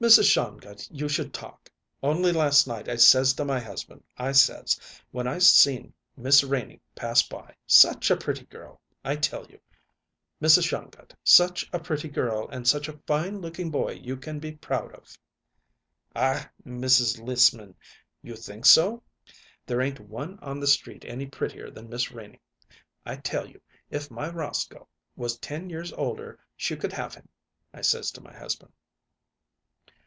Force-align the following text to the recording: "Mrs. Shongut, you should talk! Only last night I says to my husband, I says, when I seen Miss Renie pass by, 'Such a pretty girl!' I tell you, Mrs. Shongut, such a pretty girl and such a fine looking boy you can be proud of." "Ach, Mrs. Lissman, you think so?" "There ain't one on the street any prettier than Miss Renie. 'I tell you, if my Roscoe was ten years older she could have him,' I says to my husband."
"Mrs. 0.00 0.30
Shongut, 0.30 0.88
you 0.92 1.08
should 1.08 1.34
talk! 1.34 1.68
Only 2.04 2.30
last 2.30 2.68
night 2.68 2.88
I 2.88 2.94
says 2.94 3.32
to 3.32 3.44
my 3.44 3.58
husband, 3.58 4.04
I 4.16 4.30
says, 4.30 4.78
when 5.10 5.26
I 5.26 5.38
seen 5.40 5.92
Miss 6.16 6.44
Renie 6.44 6.80
pass 6.94 7.24
by, 7.26 7.56
'Such 7.66 8.08
a 8.12 8.16
pretty 8.16 8.44
girl!' 8.44 8.80
I 9.04 9.16
tell 9.16 9.44
you, 9.48 9.58
Mrs. 10.40 10.68
Shongut, 10.68 11.14
such 11.24 11.68
a 11.72 11.80
pretty 11.80 12.08
girl 12.08 12.48
and 12.52 12.68
such 12.68 12.86
a 12.88 12.96
fine 13.08 13.40
looking 13.40 13.70
boy 13.72 13.94
you 13.94 14.16
can 14.16 14.38
be 14.38 14.52
proud 14.52 14.92
of." 14.94 15.18
"Ach, 16.14 16.46
Mrs. 16.64 17.20
Lissman, 17.20 17.74
you 18.22 18.36
think 18.36 18.66
so?" 18.66 19.02
"There 19.66 19.80
ain't 19.80 19.98
one 19.98 20.38
on 20.38 20.60
the 20.60 20.68
street 20.68 21.04
any 21.08 21.26
prettier 21.26 21.72
than 21.72 21.88
Miss 21.88 22.12
Renie. 22.12 22.40
'I 23.04 23.16
tell 23.16 23.48
you, 23.50 23.60
if 23.90 24.12
my 24.12 24.28
Roscoe 24.30 24.86
was 25.16 25.38
ten 25.40 25.68
years 25.68 25.92
older 25.94 26.38
she 26.56 26.76
could 26.76 26.92
have 26.92 27.16
him,' 27.16 27.30
I 27.74 27.80
says 27.80 28.12
to 28.12 28.20
my 28.20 28.32
husband." 28.32 28.72